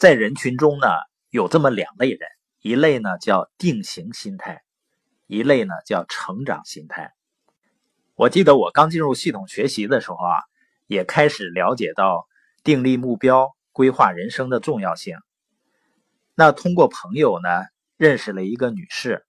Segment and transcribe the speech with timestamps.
[0.00, 0.86] 在人群中呢，
[1.28, 2.20] 有这么两类人，
[2.62, 4.62] 一类呢叫定型心态，
[5.26, 7.12] 一类呢叫成长心态。
[8.14, 10.40] 我记得我刚进入系统学习的时候啊，
[10.86, 12.26] 也开始了解到
[12.64, 15.18] 定立目标、规划人生的重要性。
[16.34, 17.50] 那通过朋友呢，
[17.98, 19.26] 认识了一个女士，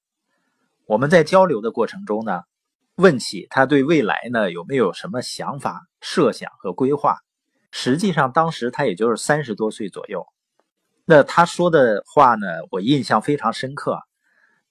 [0.85, 2.43] 我们在交流的过程中呢，
[2.95, 7.17] 问起她对未来呢有没有什么想法、设想和规划。
[7.71, 10.25] 实际上，当时她也就是三十多岁左右。
[11.05, 13.99] 那他说的话呢，我印象非常深刻。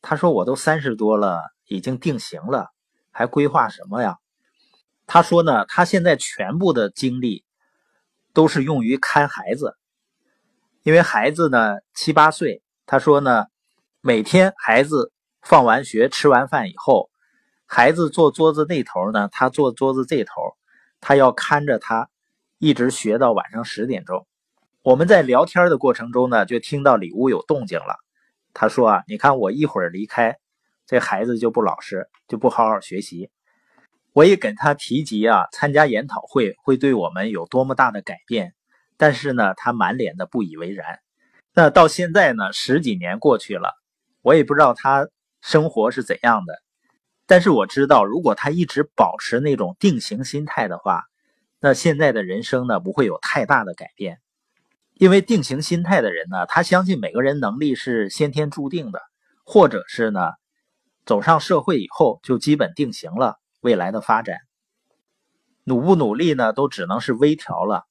[0.02, 2.71] 他说：“我都三十多了，已经定型了。”
[3.12, 4.16] 还规划什么呀？
[5.07, 7.45] 他说呢，他现在全部的精力
[8.33, 9.77] 都是用于看孩子，
[10.85, 12.62] 因为孩子呢七八岁。
[12.87, 13.47] 他说呢，
[14.01, 15.12] 每天孩子
[15.43, 17.10] 放完学、吃完饭以后，
[17.66, 20.57] 孩子坐桌子那头呢，他坐桌子这头，
[21.01, 22.09] 他要看着他，
[22.59, 24.27] 一直学到晚上十点钟。
[24.83, 27.97] 我们在聊天的过程中呢，就听到里屋有动静了。
[28.55, 30.38] 他说啊，你看我一会儿离开。
[30.87, 33.30] 这孩子就不老实，就不好好学习。
[34.15, 38.55] 我也跟他提及啊，参加研讨会会对我们有多么大的改变，
[38.96, 40.99] 但是呢，他满脸的不以为然。
[41.52, 43.74] 那到现在呢，十几年过去了，
[44.23, 45.07] 我也不知道他
[45.43, 46.55] 生活是怎样的。
[47.27, 51.05] 但是我知道，如果他一直保持那种定型心态的话，
[51.60, 54.18] 那现在的人生呢，不会有太大的改变。
[55.01, 59.01] 因为定型心态的人呢，他相信每个人能力是先天注定的，
[59.45, 60.20] 或者是呢。
[61.06, 64.37] 走上社会以后，就基本定型了未来的发展。
[65.65, 67.87] 努不努力呢，都只能是微调了。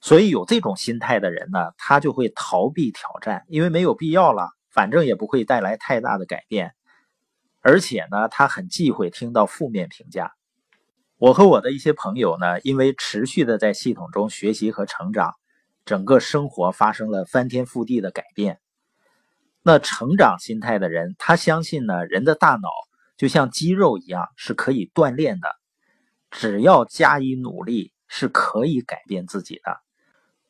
[0.00, 6.72] 所以有这种心态的人呢，他就会逃避挑战，因为没有必要了，反正也不会带来太大的改变。
[7.62, 10.30] 而且呢，他很忌讳听到负面评价。
[11.16, 15.34] 我和我的一些朋友呢，因为持续的在系统中学习和成长，
[15.84, 18.60] 整个生活发生了翻天覆地的改变。
[19.62, 22.68] 那成长心态的人，他相信呢，人的大脑
[23.16, 25.48] 就像肌肉一样是可以锻炼的，
[26.30, 29.80] 只要加以努力是可以改变自己的。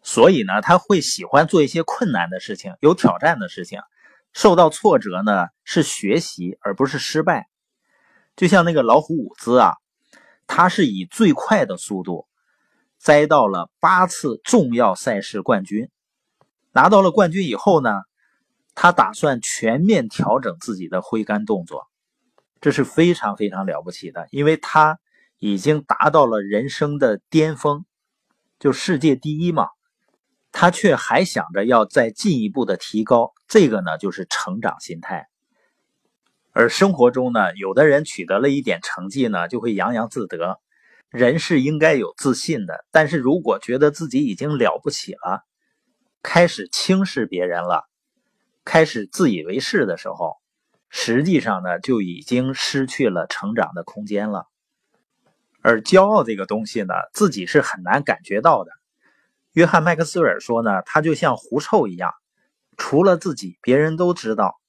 [0.03, 3.81] 所以呢，他会喜欢做一些困难的事情、有挑战的事情。
[4.33, 7.49] 受到挫折呢，是学习而不是失败。
[8.35, 9.75] 就像那个老虎伍兹啊，
[10.49, 12.27] 他是以最快的速度
[13.05, 15.91] 摘到了八次重要赛事冠军，
[16.73, 17.91] 拿到了冠军以后呢。
[18.77, 21.87] 他打算全面调整自己的挥杆动作，
[22.61, 24.99] 这是非常非常了不起的，因为他
[25.39, 27.85] 已经达到了人生的巅峰，
[28.59, 29.69] 就世界第一嘛。
[30.51, 35.29] 他却还想着要再进一步的提高，这个呢就是成长心态。
[36.51, 40.59] 而生活中呢，有的人取得了一点成绩呢，就会洋洋自得。
[41.15, 45.45] 人是应该有自信的，但是如果觉得自己已经了不起了，
[46.25, 47.89] 开始轻视别人了。
[48.65, 50.39] 开始自以为是的时候，
[50.89, 54.49] 实际上呢就已经失去了成长的空间了。
[55.63, 58.73] 而骄傲这个东西呢，自己是很难感觉到的。
[59.53, 62.13] 约翰麦克斯韦尔说呢，他就像狐臭一样，
[62.77, 64.61] 除了自己，别人都知道，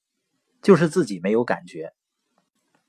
[0.61, 1.91] 就是自己没有感觉。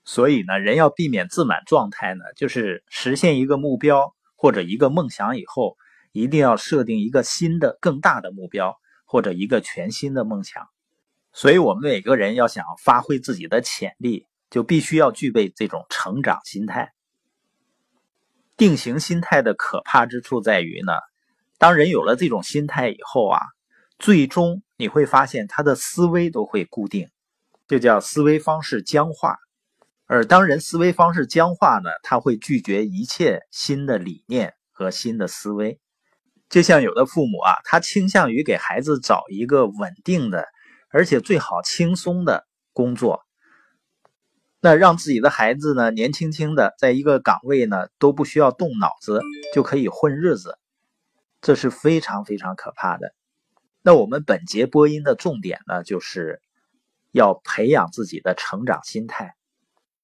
[0.09, 5.77] 所以呢，人要避免自满状态呢，就是实现一个目标或者一个梦想以后，
[6.13, 10.69] 一定要设定一个新的、更大的目标或者一个全新的梦想。
[11.33, 16.93] 所以，我们每个人要想发挥自己的潜力，就必须要具备这种成长心态。
[18.57, 20.93] 定型心态的可怕之处在于呢，
[21.59, 23.41] 当人有了这种心态以后啊，
[23.99, 27.11] 最终你会发现他的思维都会固定，
[27.67, 29.37] 这叫思维方式僵化。
[30.07, 35.79] 而当人思维方式僵化呢，他会拒绝一切新的理念和新的思维。
[36.49, 40.47] 就像有的父母啊，他倾向于给孩子找一个稳定的。
[40.89, 43.27] 而且最好轻松的工作，
[44.61, 49.21] 那让自己的孩子呢年轻轻的在一个岗位呢都不需要动脑子
[49.53, 50.57] 就可以混日子，
[51.43, 53.13] 这是非常非常可怕的。
[53.83, 56.41] 那我们本节播音的重点呢，就是
[57.11, 59.36] 要培养自己的成长心态。